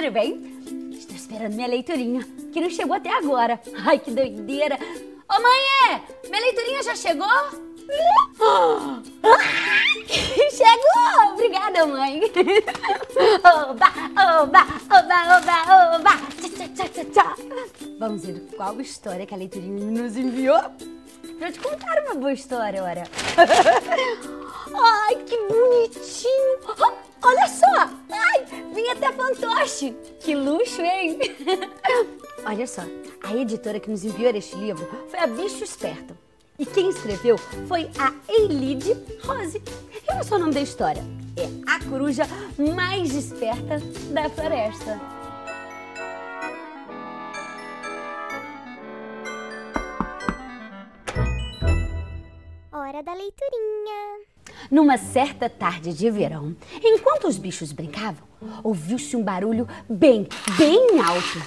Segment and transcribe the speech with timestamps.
[0.00, 0.40] tudo bem?
[0.92, 3.60] Estou esperando minha leiturinha, que não chegou até agora.
[3.84, 4.78] Ai, que doideira.
[5.28, 7.28] Ô, mãe, minha leiturinha já chegou?
[10.50, 11.32] Chegou!
[11.34, 12.22] Obrigada, mãe.
[13.44, 13.88] Oba,
[14.42, 16.10] oba, oba, oba, oba.
[16.40, 17.36] Tchá, tchá, tchá, tchá.
[17.98, 20.60] Vamos ver qual história que a leiturinha nos enviou
[21.38, 23.04] pra te contar uma boa história, ora.
[25.06, 26.60] Ai, que bonitinho!
[27.22, 27.99] Olha só!
[28.20, 29.96] Ai, vim até fantoche!
[30.20, 31.18] Que luxo, hein?
[32.44, 32.82] Olha só,
[33.22, 36.16] a editora que nos enviou este livro foi a Bicho Esperto.
[36.58, 38.94] E quem escreveu foi a Elide
[39.24, 39.62] Rose.
[40.06, 41.02] E o nome da história.
[41.36, 42.24] É a coruja
[42.58, 43.78] mais esperta
[44.12, 45.00] da floresta.
[52.72, 54.09] Hora da leiturinha.
[54.70, 58.22] Numa certa tarde de verão, enquanto os bichos brincavam,
[58.62, 61.42] ouviu-se um barulho bem, bem alto.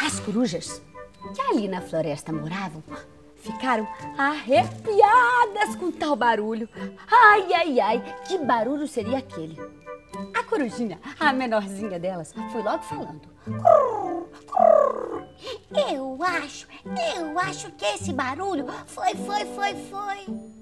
[0.00, 0.80] As corujas,
[1.34, 2.82] que ali na floresta moravam,
[3.36, 6.66] ficaram arrepiadas com tal barulho.
[7.10, 9.60] Ai, ai, ai, que barulho seria aquele?
[10.34, 13.20] A corujinha, a menorzinha delas, foi logo falando.
[15.90, 16.66] Eu acho,
[17.16, 20.59] eu acho que esse barulho foi, foi, foi, foi.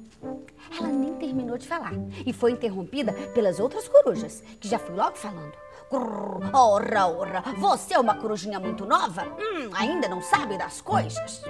[0.77, 1.93] Ela nem terminou de falar
[2.27, 5.53] e foi interrompida pelas outras corujas, que já foi logo falando.
[5.91, 9.25] Grrr, ora, ora, você é uma corujinha muito nova?
[9.25, 11.43] Hum, ainda não sabe das coisas?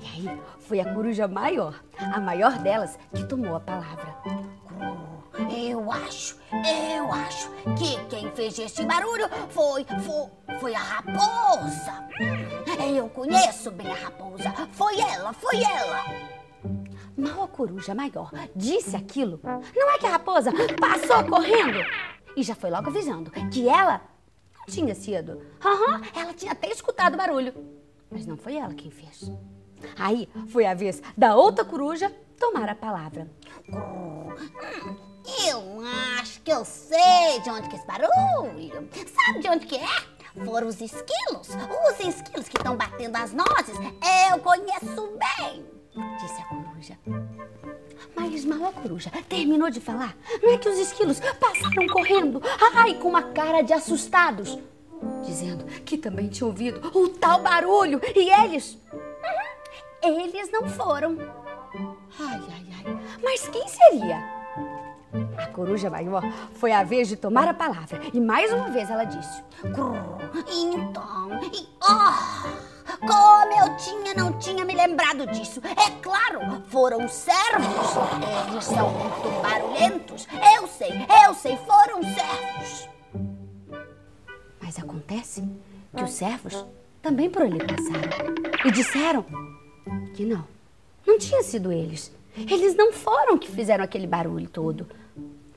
[0.00, 4.16] E aí foi a coruja maior, a maior delas, que tomou a palavra.
[5.54, 12.08] Eu acho, eu acho que quem fez esse barulho foi, foi, foi a raposa.
[12.20, 14.50] Hum, eu conheço bem a raposa.
[14.72, 16.39] Foi ela, foi ela.
[17.50, 21.78] Coruja maior disse aquilo, não é que a raposa passou correndo
[22.36, 24.00] e já foi logo avisando que ela
[24.58, 25.40] não tinha sido.
[25.64, 27.52] Aham, ela tinha até escutado o barulho,
[28.10, 29.30] mas não foi ela quem fez.
[29.98, 33.30] Aí foi a vez da outra coruja tomar a palavra.
[35.46, 35.80] Eu
[36.18, 38.88] acho que eu sei de onde que é esse barulho.
[39.26, 40.44] Sabe de onde que é?
[40.44, 41.48] Foram os esquilos.
[41.48, 43.76] Os esquilos que estão batendo as nozes.
[44.30, 45.64] Eu conheço bem,
[46.20, 46.98] disse a coruja.
[48.14, 50.16] Mas mal a coruja terminou de falar.
[50.42, 52.42] Não é que os esquilos passaram correndo,
[52.74, 54.58] ai, com uma cara de assustados,
[55.24, 58.78] dizendo que também tinham ouvido o tal barulho e eles.
[60.04, 61.16] Uhum, eles não foram.
[62.18, 63.00] Ai, ai, ai.
[63.22, 64.40] Mas quem seria?
[65.36, 66.22] A coruja maior
[66.54, 70.18] foi a vez de tomar a palavra e mais uma vez ela disse: Então,
[76.90, 78.50] foram servos.
[78.50, 80.26] Eles são muito barulhentos.
[80.56, 80.90] Eu sei,
[81.24, 82.88] eu sei, foram servos.
[84.60, 85.48] Mas acontece
[85.96, 86.66] que os servos
[87.00, 88.34] também por ali passaram
[88.64, 89.24] e disseram
[90.14, 90.44] que não,
[91.06, 92.12] não tinha sido eles.
[92.36, 94.88] Eles não foram que fizeram aquele barulho todo.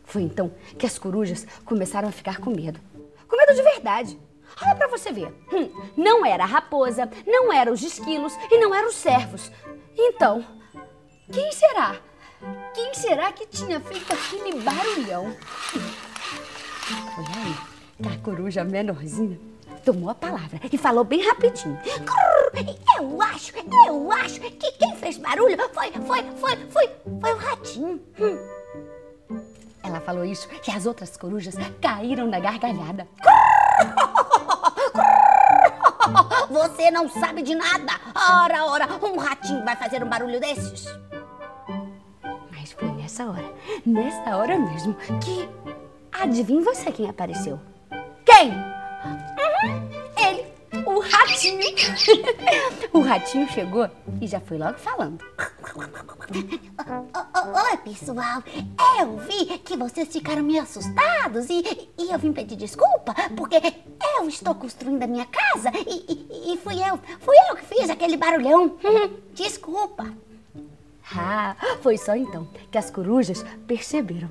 [0.04, 2.80] Foi então que as corujas começaram a ficar com medo.
[3.28, 4.20] Com medo de verdade.
[4.62, 5.34] Olha para você ver.
[5.52, 9.52] Hum, não era a raposa, não eram os esquilos e não eram os servos.
[9.98, 10.46] Então,
[11.34, 11.96] quem será?
[12.74, 15.36] Quem será que tinha feito aquele barulhão?
[17.16, 17.56] Foi aí
[18.02, 19.40] que a coruja menorzinha
[19.84, 21.78] tomou a palavra e falou bem rapidinho.
[22.98, 23.52] Eu acho,
[23.88, 26.90] eu acho que quem fez barulho foi, foi, foi, foi,
[27.20, 28.02] foi o ratinho.
[28.20, 28.38] Hum.
[29.84, 33.08] Ela falou isso e as outras corujas caíram na gargalhada.
[36.50, 37.94] Você não sabe de nada.
[38.16, 40.86] Ora, ora, um ratinho vai fazer um barulho desses?
[43.14, 43.54] Nessa hora,
[43.86, 45.48] nessa hora mesmo, que
[46.12, 47.60] adivinha você quem apareceu?
[48.26, 48.50] Quem?
[48.50, 49.88] Uhum,
[50.18, 50.48] ele,
[50.84, 51.62] o ratinho.
[52.92, 53.88] o ratinho chegou
[54.20, 55.24] e já foi logo falando.
[57.62, 58.42] Oi, pessoal.
[59.00, 63.62] Eu vi que vocês ficaram meio assustados e, e eu vim pedir desculpa porque
[64.18, 67.92] eu estou construindo a minha casa e, e, e fui eu, fui eu que fiz
[67.92, 68.76] aquele barulhão.
[69.36, 70.12] Desculpa.
[71.16, 74.30] Ah, foi só então que as corujas perceberam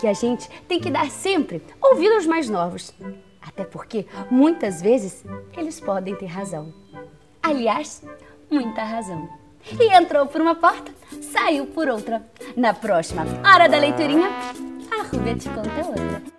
[0.00, 2.92] que a gente tem que dar sempre ouvido aos mais novos.
[3.40, 5.24] Até porque, muitas vezes,
[5.56, 6.72] eles podem ter razão.
[7.42, 8.02] Aliás,
[8.50, 9.28] muita razão.
[9.78, 12.26] E entrou por uma porta, saiu por outra.
[12.56, 14.28] Na próxima Hora da Leiturinha,
[14.90, 16.33] a Rúbia te conta outra.